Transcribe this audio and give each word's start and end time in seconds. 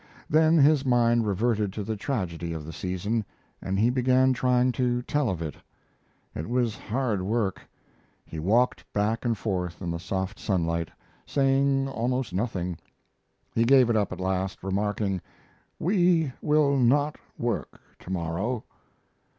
Then 0.31 0.57
his 0.57 0.83
mind 0.83 1.27
reverted 1.27 1.71
to 1.73 1.83
the 1.83 1.95
tragedy 1.95 2.53
of 2.53 2.65
the 2.65 2.73
season, 2.73 3.23
and 3.61 3.77
he 3.77 3.91
began 3.91 4.33
trying 4.33 4.71
to 4.71 5.03
tell 5.03 5.29
of 5.29 5.43
it. 5.43 5.53
It 6.33 6.49
was 6.49 6.75
hard 6.75 7.21
work. 7.21 7.61
He 8.25 8.39
walked 8.39 8.83
back 8.93 9.25
and 9.25 9.37
forth 9.37 9.79
in 9.79 9.91
the 9.91 9.99
soft 9.99 10.39
sunlight, 10.39 10.89
saying 11.27 11.87
almost 11.87 12.33
nothing. 12.33 12.79
He 13.53 13.63
gave 13.63 13.91
it 13.91 13.95
up 13.95 14.11
at 14.11 14.19
last, 14.19 14.63
remarking, 14.63 15.21
"We 15.77 16.31
will 16.41 16.79
not 16.79 17.17
work 17.37 17.79
to 17.99 18.09
morrow." 18.09 18.63